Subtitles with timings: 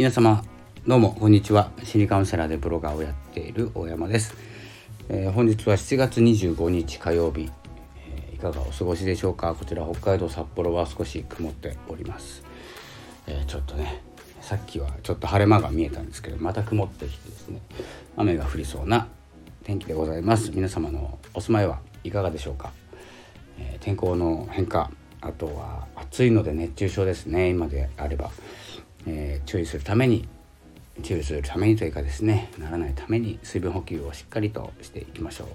[0.00, 0.42] 皆様
[0.86, 1.72] どうもこんにちは。
[1.84, 4.34] 心理カウンセラーでブロガーをやっている大山です、
[5.10, 7.50] えー、本日は7月25日火曜日、
[8.08, 9.54] えー、いかがお過ごしでしょうか？
[9.54, 12.42] こちら北海道札幌は少し曇っております、
[13.26, 14.02] えー、ちょっとね
[14.40, 17.60] さっきはちょっと晴れ間が見えたんですけどまた曇ってきてですね
[18.16, 19.06] 雨が降りそうな
[19.64, 20.50] 天気でございます。
[20.50, 22.72] 皆様のお住まいはいかがでしょうか、
[23.58, 24.90] え天候の変化
[25.20, 27.50] あとは暑いので熱中症ですね。
[27.50, 28.30] 今であれば、
[29.06, 30.28] えー、注意するために
[31.02, 35.48] 注意するためにというかですねならないために水分補給をしっかりとしていきましょう、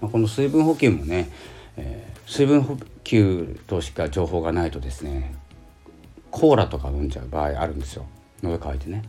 [0.00, 1.30] まあ、この水分補給もね、
[1.76, 5.34] えー、水分補給としか情報がないとですね
[6.30, 8.06] コーラとか飲んじゃう場合あるんですよ。
[8.42, 9.02] 喉乾いてね。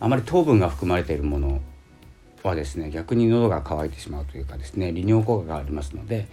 [0.00, 1.60] あまり糖分が含まれているもの
[2.42, 6.26] はですね逆に喉が渇いてしまうというかですね利尿効果がありますので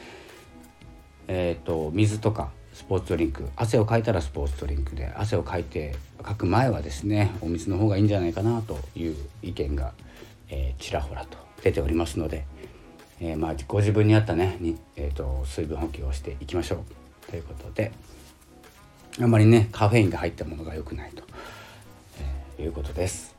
[1.27, 3.49] えーと水とかスポーツドリンク。
[3.57, 5.11] 汗をかいたらスポーツドリンクで。
[5.13, 9.91] 汗をかいてかく前はですねお水の方がいいんじゃないかなという意見が、
[10.47, 12.45] えー、ちらほらと出ておりますので、
[13.19, 17.29] えー、まあご自分に合ったねに、えーと、水分補給をしていきましょう。
[17.29, 17.91] ということで
[19.19, 21.23] あんまりねカフェインが入ったものが良くないと、
[22.57, 23.35] えー、いうことです、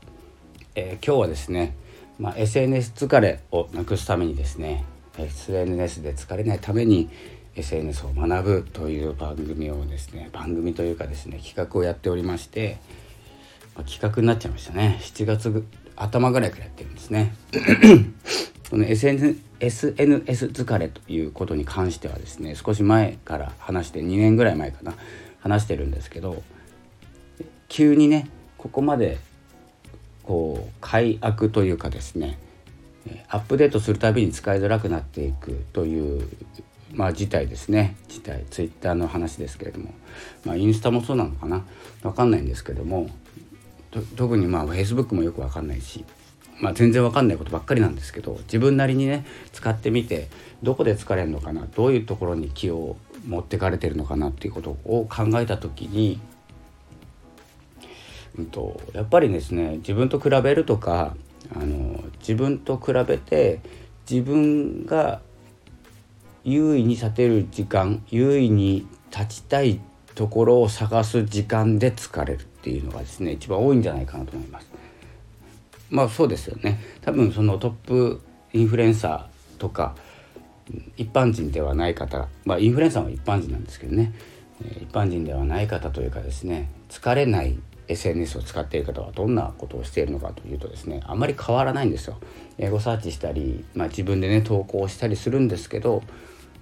[0.75, 1.75] えー、今日はですね、
[2.19, 4.85] まあ、SNS 疲れをなくすためにですね
[5.17, 7.09] SNS で疲れないために
[7.55, 12.77] SNS を学ぶという番組をですね番組というかですね企画をやっておりまして、
[13.75, 14.99] まあ、企画になっちゃいましたね。
[15.01, 17.35] 7月頭ぐらいからやってるんですね。
[18.69, 24.93] この SNS, SNS 疲れということに関してはですね少し前から話して2年ぐらい前かな
[25.41, 26.41] 話してるんですけど
[27.67, 29.19] 急にねここまで
[30.23, 32.39] こう改悪というかですね
[33.27, 36.29] アップデートするたびに使いづらくなっていくという
[36.93, 37.95] まあ、事態ですね。
[38.07, 38.43] 事態。
[38.49, 39.93] ツイッターの話ですけれども、
[40.45, 41.63] まあ、インスタもそうなのかな。
[42.03, 43.09] 分かんないんですけども。
[44.15, 46.05] 特にまあフェイスブックもよく分かんないし、
[46.61, 48.37] まあ、全然分かんないことばっかりなんですけど。
[48.43, 50.29] 自分なりにね使ってみて
[50.63, 51.67] どこで疲れるのかな。
[51.75, 52.95] どういうところに気を
[53.27, 54.29] 持ってかれてるのかな。
[54.29, 56.19] っていうことを考えた時に、
[58.37, 61.15] うんと、とやっぱりですね自分と比べるとか
[61.53, 63.59] あの自分と比べて
[64.09, 65.21] 自分が
[66.43, 69.79] 優位に立てる時間優位に立ちたい
[70.15, 74.67] ところを探す時間で疲れるっていうのがですね一番多いんじゃないかなと思います。
[75.89, 78.21] まあそうですよね多分そのトップ
[78.53, 79.95] インフルエンサーとか
[80.95, 84.13] 一般人ではない方まあインフルエンサーは一般人なんですけどね
[84.81, 92.17] 一般人ではない方というかですね疲れない SNS を使っている方はどんなことをしているのかというとですねあんまり変わらないんですよ。
[92.57, 96.03] 英語サーチしたり、まあ、自分でね投稿したりするんですけど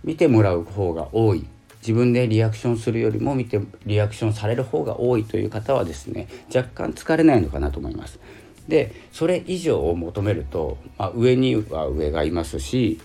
[0.04, 1.46] 見てもらう方が多い。
[1.82, 8.20] 自分でリアクションするよりも見てリアクションされる方が多いという方はですね若干疲れないのかなと思います。
[8.68, 13.00] でそれ以上を求めると、まあ、上には上がいますし、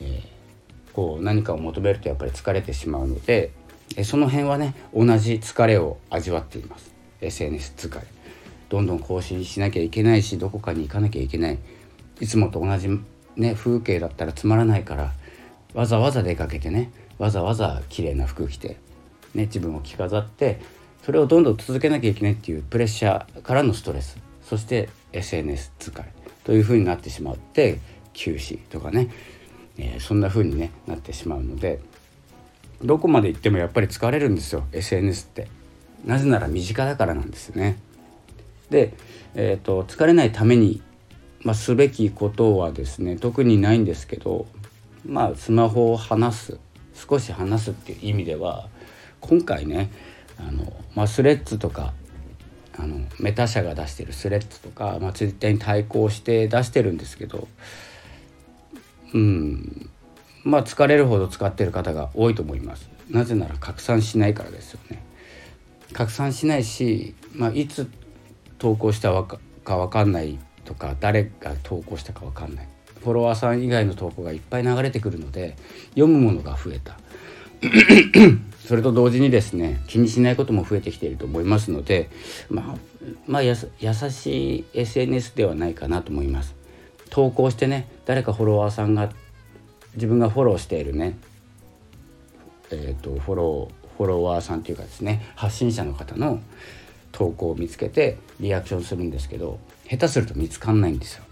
[0.00, 3.52] えー、こう何かを求めるとやっぱり疲れてしまうので
[4.02, 6.92] その辺はね同じ疲れを味わっています。
[7.20, 8.06] SNS 疲れ
[8.68, 11.58] どんどん更新しなきゃいけないしどこかに行かなきゃいけない。
[12.20, 12.88] いつもと同じ
[13.36, 15.12] ね風景だったらつまらないから
[15.76, 18.78] わざわざ出かけてねわざわざ綺麗な服着て、
[19.34, 20.58] ね、自分を着飾って
[21.04, 26.04] それをどんどん続けなきゃいけないっていうプレッシャーからのストレスそして SNS 疲れ
[26.42, 27.78] というふうになってしまって
[28.14, 29.10] 休止とかね、
[29.78, 31.78] えー、そんなふうに、ね、なってしまうので
[32.82, 35.48] どこまで行ってもやっぱり疲れるんですよ SNS って。
[36.04, 37.78] なぜなら身近だからなんですね。
[38.70, 38.92] で、
[39.34, 40.82] えーと、疲れないために、
[41.42, 44.46] まあ、すべきことはですね特にないんですけど
[45.06, 46.58] まあスマホを離す
[46.94, 48.68] 少し離すっていう意味では
[49.20, 49.90] 今回ね
[50.38, 51.92] あの、まあ、スレッズとか
[52.78, 57.48] あのメタ社が出してるスレッズとか、まあ、ツイッターに対抗して出してるんですけど
[59.14, 59.90] うん
[60.44, 62.88] まあ疲れるほど使ってる方が多いと思います。
[63.10, 65.02] なぜなら拡散しないからですよね。
[65.92, 67.90] 拡散しないし、まあ、いつ
[68.58, 72.68] 投稿したか分かんないとか誰が投稿したか分かんない。
[73.00, 75.56] フォロワーさん以外の投稿がいっぱい流れてくるので
[75.90, 76.98] 読むものが増えた。
[78.66, 82.10] それと同時にですね気にしないことも増えてきていると思いますので
[82.50, 86.54] まあまあ優しい SNS ではないかなと思います。
[87.10, 89.12] 投稿してね誰かフォロワーさんが
[89.94, 91.16] 自分がフォローしているね
[92.70, 96.40] えーと、とフォローフォロワーさんというかですね発信者の方の
[97.12, 99.58] 投稿を見つけてリアクションするんですけど
[99.88, 101.24] 下手すると見つかんないんですよ。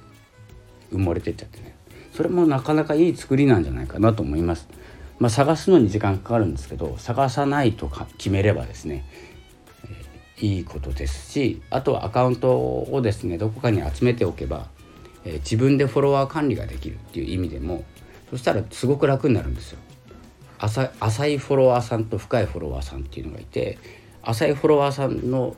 [0.95, 1.75] 埋もれてっちゃってね
[2.13, 4.69] それもなかなかいい作りなんじゃないかなと思います。
[5.19, 9.05] まあ、探すのに時間かかるんですけど探さないとか決めればですね、
[10.41, 14.67] えいいことですしあとはアカウントをですねどこかに集めておけば、
[15.25, 17.85] えー、自分でフォロワー管理ができるっていう意味でも
[18.31, 19.79] そしたらすごく楽になるんですよ。
[20.59, 23.79] 浅浅いフォロワーさんと深いフォロワーさんっていうのがいて
[24.23, 25.57] 浅いフォロワーさんの、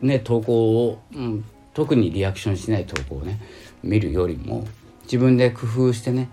[0.00, 1.44] ね、投稿を、うん、
[1.74, 3.40] 特にリアクションしない投稿をね
[3.82, 4.66] 見るよりも
[5.04, 6.28] 自分で工夫してね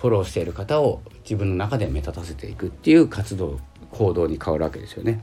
[0.00, 5.22] フォローしている方を自分の中で目立たせていくっていう活動行動に変わるわけですよね。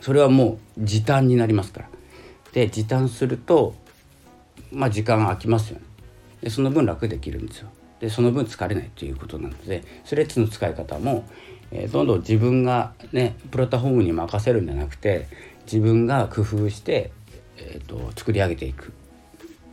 [0.00, 1.88] それはもう時短になりますから。
[2.52, 3.74] で時短すると
[4.72, 5.82] まあ時間空きますよね。
[6.42, 7.68] でその分楽できるんですよ。
[8.00, 11.26] でその分疲れないということなのでスレッズの使い方も、
[11.72, 15.26] えー、どんどん自分がねプラットフォームに任せるんじゃなくて
[15.64, 17.10] 自分が工夫して、
[17.56, 18.92] えーと、と作り上げていく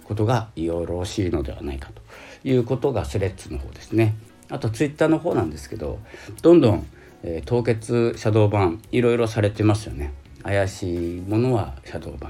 [0.05, 2.01] ことがよろしいのではないかと
[2.47, 4.15] いうことがスレッズの方ですね。
[4.49, 5.99] あとツイッターの方なんですけど
[6.43, 6.85] どんどん、
[7.23, 10.13] えー、凍結シャドーバンいろいろされてますよね。
[10.43, 12.29] 怪しいものはシャドーバ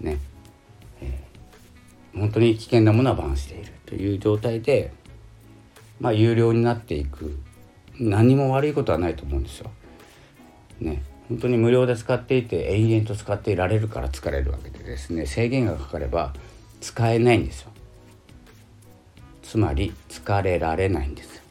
[0.00, 0.18] ンね、
[1.00, 4.92] えー、本当に危険なものはバンしているという状態で
[6.00, 7.36] まあ有料になっていく
[7.98, 9.70] 何も悪いことはないと思うんですよ。
[10.80, 16.32] ね本当に無料で使っていて延々と使っていられるから疲れるわけでですね制限がかかれば
[16.80, 17.70] 使えないんですよ。
[19.42, 21.42] つまり疲れられないんです。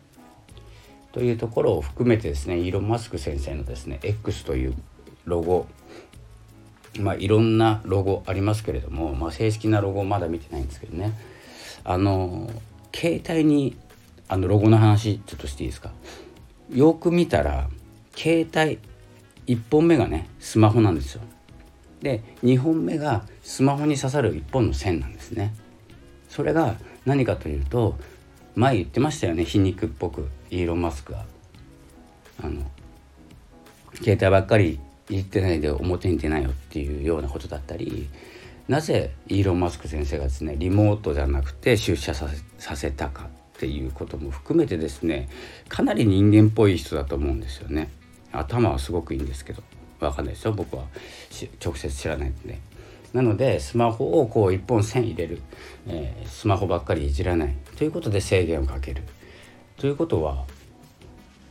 [1.12, 4.76] というところを含めてですねイーロン・マスク先生のですね X という
[5.26, 5.68] ロゴ
[7.00, 11.14] まあいろんなロゴありますけれども、まあ、正式なロゴまだ見てないんですけどね
[11.84, 12.50] あの
[12.94, 13.78] 携帯に
[14.28, 15.92] あのロゴの話ちょっとしていいですか？
[16.72, 17.70] よく見たら
[18.16, 18.80] 携帯
[19.48, 21.22] 1本目がねスマホなんですよ。
[22.02, 25.56] で2本目がスマホに刺さる1本の線なんですね。
[26.30, 27.98] それが何かというと
[28.56, 30.28] 前言ってましたよね皮肉っぽく。
[30.50, 31.26] イーロン・マスクは。
[32.44, 32.62] あの
[33.96, 34.80] 携帯ばっかり
[35.10, 38.10] 言ってないで表に出ないよっていうようなことだったり
[38.68, 45.30] なぜイーロン・マスク先生がですねリモートじゃなくて出社させさせたかっていうことも含めてですね
[45.70, 47.90] かなり人間っぽい人だと思うんですよね。
[48.32, 49.64] 頭はすごくいいんですけど
[50.00, 50.54] わかんないですよ。
[50.54, 50.84] 僕は
[51.64, 52.60] 直接知らないんで。
[53.14, 55.42] なのでスマホをこう一本線入れる、
[55.88, 57.56] えー、スマホばっかりいじらない。
[57.78, 59.04] ということで制限をかける。
[59.78, 60.46] ということは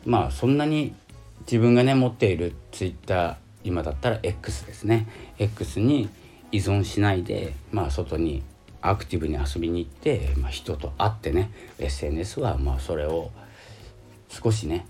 [0.05, 0.94] まあそんなに
[1.40, 5.06] 自分がね持っているツイッター今だったら X ですね。
[5.38, 6.08] X に
[6.52, 8.43] 依存しないで、まあ、外に
[8.81, 13.31] アクティブに遊びに行って、まあ、人と会ってね SNS はまあそれを
[14.28, 14.87] 少しね、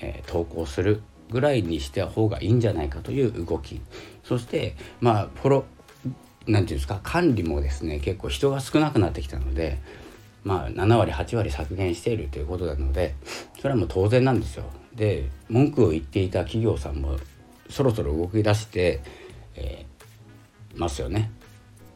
[0.00, 3.80] えー、投稿するぐらいにして方がいいんじゃないかという動き。
[4.24, 5.64] そしてまあフォロ
[6.04, 6.12] 何
[6.44, 9.78] て言うんですか管理もですね結構人が少なくなってきたので
[10.44, 13.14] まあ7割8割削減しているということなので
[13.60, 14.64] それはもう当然なんですよ。
[14.94, 17.18] で文句を言っていた企業さんも
[17.70, 19.00] そろそろ動き出して、
[19.54, 21.30] えー、ますよね。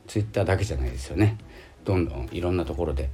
[0.07, 1.39] ツイッターだけじゃないですよね。
[1.85, 3.09] どんどんいろんなところで、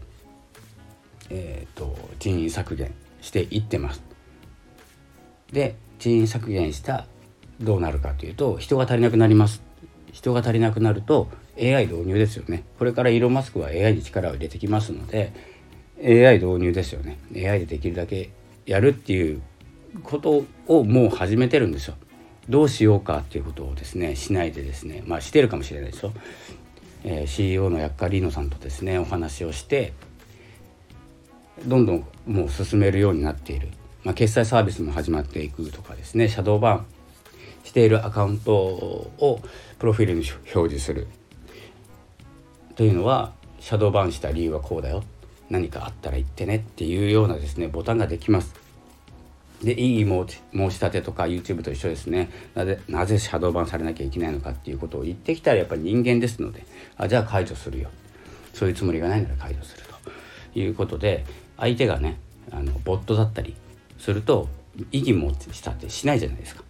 [1.30, 4.02] えーと、人員削減していってます。
[5.52, 7.06] で人員削減した
[7.60, 9.62] どうなるかというと人が足りなくなります。
[10.12, 11.28] 人が足りなくなると
[11.58, 12.64] AI 導入ですよね。
[12.78, 15.32] これからイーロン・マスクは AI に力を入れてきますので
[16.02, 17.18] AI 導入ですよね。
[17.34, 18.30] AI でできるだけ
[18.66, 19.42] やるっていう
[20.02, 21.94] ことをもう始めてるんですよ。
[22.48, 26.12] どうしようかっていうことをですねしないでですねまあしてるかもしれないですよ、
[27.04, 29.92] えー、CEO のヤッカリーノさんとですねお話をして
[31.66, 33.68] どんどんもう進めるようになっている、
[34.04, 36.28] まあ、決済サービスも始まっていくとかですね。
[36.28, 36.86] シャドーバン。
[37.64, 39.40] しているアカウントを
[39.78, 40.24] プロフィールに
[40.54, 41.06] 表示する。
[42.76, 45.04] というのはシャドーバンした理由はこうだよ。
[45.50, 48.54] 何かあったら言ってねっていうようなですねボタンができます。
[49.62, 52.30] で異議申し立てとか YouTube と一緒ですね。
[52.54, 56.64] なぜなぜシャドーバンされなきゃいけないのかっていうことを言ってきたらやっぱり人間ですので
[56.96, 57.90] あじゃあ解除するよ。
[58.54, 59.84] そういうつもりがないなら解除する
[60.54, 61.24] ということで
[61.58, 62.18] 相手がね
[62.50, 63.54] あのボットだったり
[63.98, 64.48] すると
[64.92, 66.62] 異議申し立てしないじゃないですか。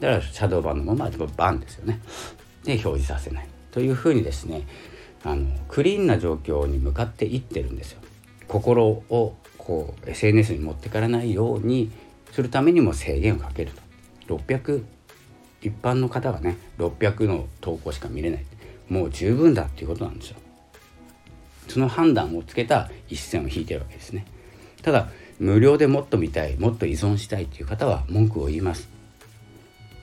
[0.00, 2.00] だからシャドーバンのままバンですよね。
[2.64, 3.48] で表示させない。
[3.70, 4.66] というふうにですね
[5.24, 8.00] あのクリーンな状況に向かっていってるんですよ。
[8.48, 11.90] 心をこう SNS に持ってからないように
[12.32, 13.72] するためにも制限をかける
[14.26, 14.36] と。
[14.36, 14.84] 600
[15.62, 18.44] 一般の方がね600の投稿しか見れない。
[18.88, 20.36] もう十分だっていうことなんですよ。
[21.68, 24.26] その判断をつけた一線を引いてるわけですね。
[24.82, 28.88] ただ無料でもっと見たいもっと依存したいっていう方は文句を言います。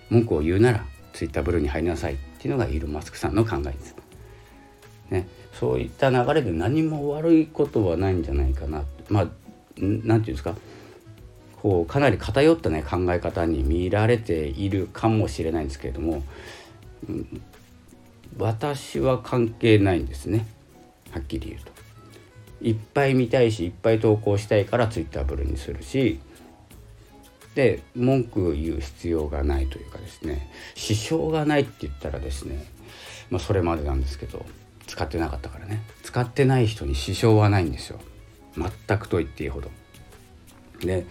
[0.09, 2.15] 文句を言うならツイッターブルーに入りなさい。
[2.15, 3.95] っていうのがイーロン・マスクさんの考えです、
[5.11, 8.83] ね、そういった流れで何も悪いことはないんじゃないかな。
[9.09, 9.27] まあ
[9.77, 10.55] 何て言うんですか。
[11.61, 16.23] こうかなり偏ったね考え方に見られているかもしれないんですけれども、
[17.07, 17.41] うん、
[18.39, 20.47] 私は関係ないんですね。
[21.11, 21.71] はっきり言うと。
[22.61, 26.19] いっぱい見たいしいっぱい投稿したいからツイッターブルにするし
[27.55, 32.65] で文句言う必要がないというかですね支障がないって言ったらですね
[33.29, 34.45] まあそれまでなんですけど
[34.87, 37.99] 使ってなかったからね使ってない人に支障はないんですよ
[38.55, 39.69] 全くと言っていいほど。
[40.81, 41.05] で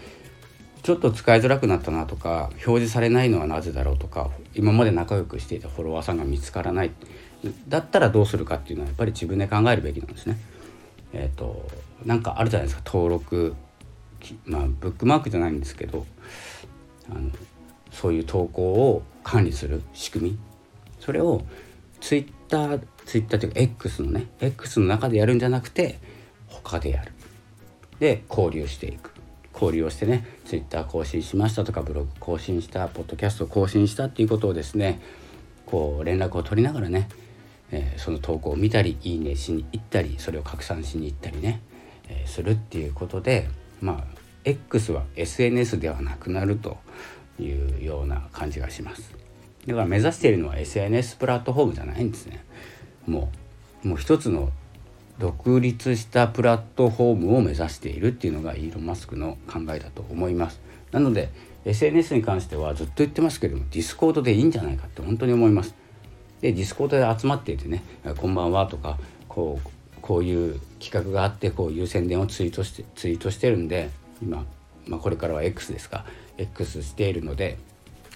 [0.83, 6.91] ちょっと使いづらくなったなとか表示されないのはなぜだろうとか今まで仲良くしていたフォロワーさんが見つからない
[7.69, 10.39] だったらどうするかっていうのはやっぱり自分で考えるべきなんですね。
[11.13, 11.69] えっ、ー、と
[12.05, 12.83] なんかあるじゃないですか。
[12.85, 13.55] 登録
[14.45, 16.07] まあブックマークじゃないんですけど
[17.11, 17.31] あの
[17.91, 20.39] そういう投稿を管理する仕組み。
[20.99, 21.43] それを
[22.01, 25.99] ツイッターツイッターというか X のね X の中でやるんじゃなくて
[26.47, 27.13] 他でやる。
[27.99, 29.11] で交流していく。
[29.53, 35.01] 交流をしてねツイッター更新しましたとかブログ更新したポッドキャスト更新したっていうことをですね
[35.67, 37.09] こう連絡を取りながらね
[37.73, 41.61] えー、その投稿を見たりいいねしに行ったりそれを拡散しに行ったりね、
[42.09, 43.49] えー、するっていうことで
[43.81, 46.79] まあ X は SNS ではなくなると
[47.39, 49.15] いうような感じがします。
[49.67, 52.45] だから目指しているのは SNS プラットフォームじゃないんですね。
[53.07, 53.31] も
[53.85, 54.51] うもう一つの
[55.19, 60.61] 独立したプラットフォームを目指しているっていうのがイーロン・マスクの考えだと思います。
[60.93, 61.29] なので
[61.67, 65.75] SNS に関してはずっと言ってますけどもディスコードでいいんじゃないかって本当に思います。
[66.41, 67.83] でディスコードで集まっていてね
[68.19, 69.69] 「こんばんは」とかこう
[70.01, 73.91] こういう企画があってこういう宣伝をツイートしてツイートしてるんで
[74.23, 74.45] 今、
[74.87, 76.05] まあ、これからは X ですか
[76.39, 77.59] X しているので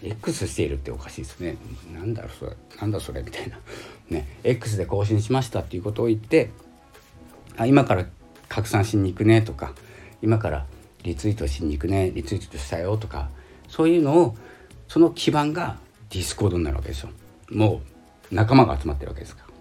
[0.03, 1.57] X しているっておかしいですね。
[1.95, 3.59] なんだろうそれなんだそれみたいな。
[4.11, 6.51] ね X で更新しましたっていうことを言って
[7.57, 8.07] あ今から
[8.49, 9.73] 拡散しに行くねとか
[10.23, 10.67] 今から
[11.03, 13.31] リツイートしに行くねリツイートしたよとか
[13.69, 14.37] そういうのを
[14.89, 15.79] その基盤が
[16.11, 17.11] ディスコードになるわけですよ。
[17.51, 17.94] もう
[18.31, 19.55] 仲間が集まってるわけですから。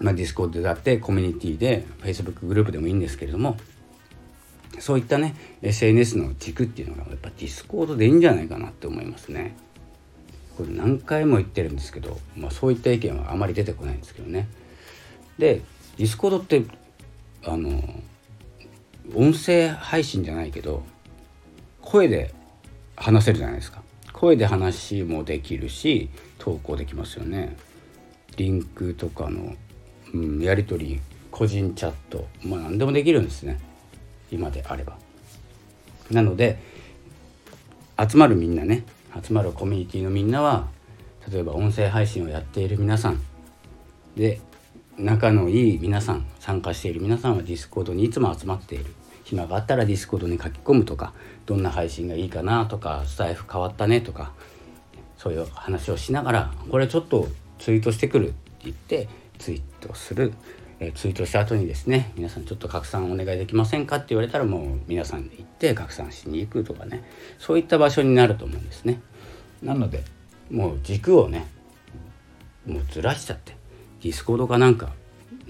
[0.00, 3.56] まあ、ディスコードだってコミュニティで Facebook グループでもいいんですけれども
[4.80, 9.56] そういったね SNS の軸っていうのがやっぱディスコードでいいんじゃないかなって思いますね。
[10.56, 14.48] これ何回も言ってるんですけど、まあ、そういった意見はあまり出てこないんですけどね。
[15.38, 15.62] で
[15.96, 16.64] ディスコードって
[17.44, 17.82] あの
[19.14, 20.82] 音声配信じゃないけど
[21.80, 22.34] 声で
[22.96, 23.82] 話せるじゃないですか
[24.12, 26.08] 声で話もできるし
[26.38, 27.56] 投稿できますよね
[28.36, 29.54] リンクとかの、
[30.12, 31.00] うん、やり取り
[31.30, 33.58] 個人チャットまあ何でもできるんですね
[34.30, 34.96] 今であれば。
[36.10, 36.58] なので
[37.98, 38.84] 集まるみんなね
[39.22, 40.68] 集まるコミュニティのみんなは
[41.30, 43.20] 例えば音声配信をやっている皆さん
[44.16, 44.40] で
[44.98, 48.86] 仲のいい皆さん参加している皆さんはディスコードにいつも集まっている
[49.24, 51.14] 暇があったらディスコードに書き込むとか
[51.46, 54.32] どんな配信がいいかなとかスタイフ変わったねとか
[55.16, 57.28] そういう話をしながらこれちょっと
[57.64, 60.34] ツイートしてくるって言ってツイートする、
[60.80, 67.02] えー、ツイートした後にですね皆さんちょっと拡散お願いできませんかって言われたらもう皆さんで行って拡散しに行くとかね。
[67.38, 69.00] そういった場所になると思うんですね。
[69.62, 70.04] なので
[70.50, 71.46] もう軸をね
[72.66, 73.56] もうずらしちゃって
[74.02, 74.90] ディスコードかなんか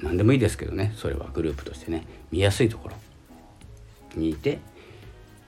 [0.01, 0.93] 何でもいいですけどね。
[0.97, 2.95] それはグループとしてね見やすいところ。
[4.15, 4.61] にいて、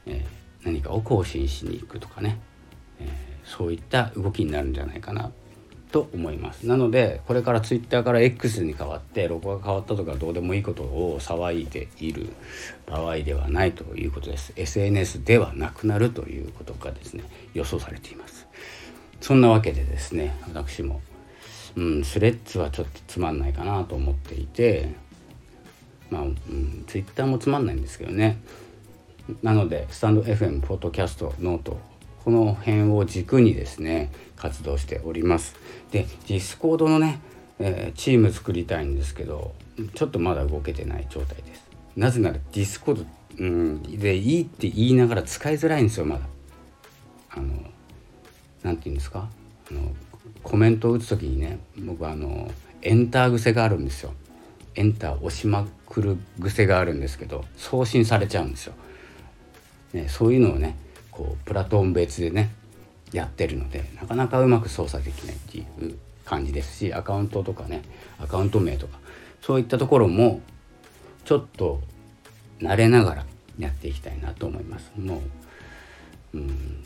[0.04, 2.40] えー、何かを更新しに行くとかね、
[2.98, 3.08] えー、
[3.48, 5.30] そういった動きになるんじゃないかな。
[5.96, 6.66] と思います。
[6.66, 12.28] なのでこれからツイッターから X に変わってロゴが変わったとかどうでもいいことを騒いでいる
[12.86, 14.52] 場合ではないということです。
[14.56, 17.24] SNS ではなくなるということがですね
[17.54, 18.46] 予想されています。
[19.22, 21.00] そんなわけでですね私も
[21.76, 24.90] うんスレッズはちょっとつまんないかなと思っていて
[26.10, 28.38] まあ、うん、ツイッターもつまんないんですけどね。
[29.42, 31.80] なのでスタンド FM ポッドキャストノート
[32.26, 35.54] この辺を軸にですね活動しております。
[35.92, 37.20] でディスコードのね、
[37.60, 39.54] えー、チーム作りたいんですけど
[39.94, 41.64] ちょっとまだ動けてない状態です。
[41.94, 43.06] なぜならディスコード、
[43.38, 46.22] うん、でいいって言いながら使いづらいんですよまだ。
[47.30, 47.46] あの
[48.64, 49.28] 何て言うんですか？
[49.70, 49.94] あの
[50.42, 52.50] コメントを打つ時にね僕あの
[52.82, 54.12] エンター癖があるんですよ。
[54.74, 58.74] エンター押しまくる癖があるんですけど送信されちゃうんですよ、
[59.92, 60.76] ね、そういうのをね
[61.16, 62.50] こうプラトン別でね
[63.12, 67.82] やってるのでなかなかうまく操作できないっていう感じですしアカウントとかね
[68.20, 68.98] アカウント名とか
[69.40, 70.40] そういったところも
[71.24, 71.80] ちょっと
[72.60, 73.26] 慣れながら
[73.58, 74.92] やっていきたいなと思います。
[74.96, 75.22] も
[76.34, 76.84] ううん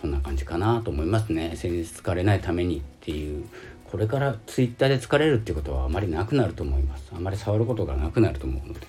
[0.00, 1.50] そんな感じかなと思いますね。
[1.52, 3.46] SNS 疲れないためにっていう
[3.90, 7.12] これからツイッターで疲れるってことはあまりなくなると思います。
[7.14, 8.80] あまり触ることがなくなると思うので。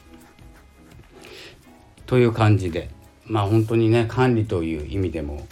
[2.06, 2.90] という感じで
[3.26, 5.48] まあ本当にね管理という意味でも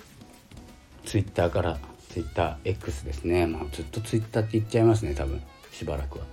[1.05, 1.77] ツイッターから
[2.09, 5.41] ツイッター X ですね、まあ、ずっとツイッターって言っちゃいますね多分。
[5.71, 6.25] しばらくは。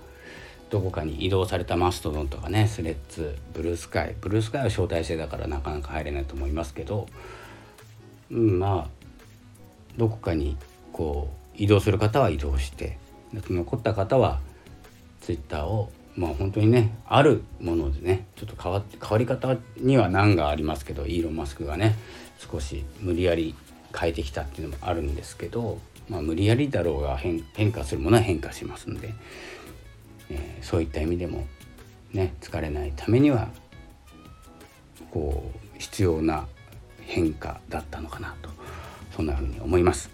[0.69, 4.15] どこかに移動されたマストドンとかねスレッズブルースカイ。
[4.21, 7.07] ブルースカイは招待制だからなかなか入れないと思いますけど、
[8.29, 8.89] うん、まあ
[9.97, 10.55] どこかに
[10.93, 12.99] こう移動する方は移動して。
[13.33, 14.41] 残った方は
[15.21, 21.95] ツイッターをまあ本当にねあるものでねちょっと変わって変わり方には難がありますけどイーロン・マスクがね
[22.37, 23.55] 少し無理やり
[23.97, 29.13] 変えてきたっていうのもあるんですけど、まあ、無理やりだろうが変化するものは変化しますんで
[30.31, 31.45] えー、そういった意味でも
[32.13, 33.49] ね疲れないためには
[35.11, 36.47] こう必要な
[37.01, 38.49] 変化だったのかなと
[39.15, 40.09] そんなふうに思います。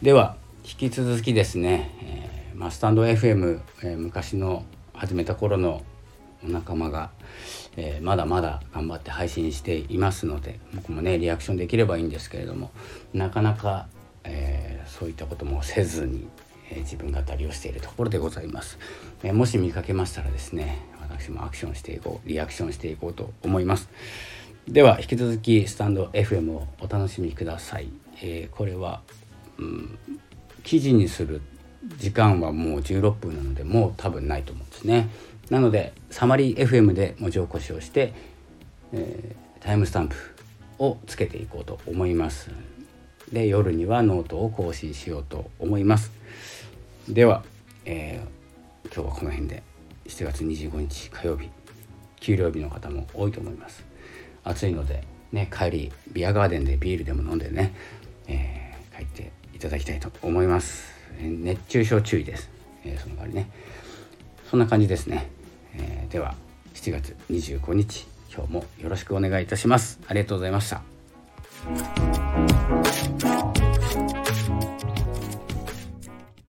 [0.00, 5.82] では引き続きですね、えー、まあ、スタンド FM、えー、昔の始めた頃の
[6.44, 7.10] お仲間が、
[7.76, 12.70] えー、まだまだ頑張って配信していますので僕もねリアクションできればいいんですけれども
[13.14, 13.86] なかなか、
[14.24, 16.28] えーそういったこともせずに、
[16.70, 18.78] え自分語りをしているところでございます、
[19.22, 23.88] えもし見かけましたらですね私もアクションしていこうリアクションしていこうと思います。
[24.68, 27.88] では引き続きスタンド FM をお楽しみください、
[28.22, 29.02] え、これは、
[29.58, 29.98] うん、
[30.62, 31.40] 記事にする
[31.98, 35.08] 時間はもう16分なのでもう多分ないと思うんですね。
[35.50, 38.14] なのでサマリー FM で文字起こしをして、
[38.92, 40.16] えー、タイムスタンプ
[40.78, 42.50] をつけていこうと思います。
[43.32, 46.12] で夜にはノートを更新しようと思います。
[47.08, 47.42] では、
[47.84, 49.62] えー、今日はこの辺で。
[50.06, 51.48] 7月25日火曜日。
[52.20, 53.84] 給料日の方も多いと思います。
[54.44, 57.74] 暑いのでね帰りビアガーデンでビールでも飲んでね、
[58.26, 60.91] えー、帰っていただきたいと思います。
[61.20, 62.50] 熱中症注意です、
[62.84, 63.48] えー、その代わりね。
[64.50, 65.30] そんな感じですね、
[65.74, 66.34] えー、では
[66.74, 70.00] 7月25日今日もよろしくお願いいたします。
[70.08, 70.82] ありがとうございました。